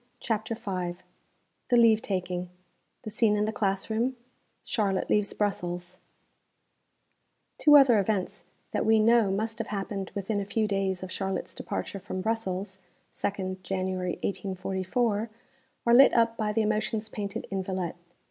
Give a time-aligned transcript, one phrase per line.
[0.19, 0.99] CHAPTER V
[1.69, 2.49] THE LEAVE TAKING
[3.03, 4.15] THE SCENE IN THE CLASS ROOM
[4.65, 5.97] CHARLOTTE LEAVES BRUSSELS
[7.59, 11.53] Two other events that we know must have happened within a few days of Charlotte's
[11.53, 12.79] departure from Brussels,
[13.13, 15.29] 2nd January 1844,
[15.85, 17.93] are lit up by the emotions painted in _Villette.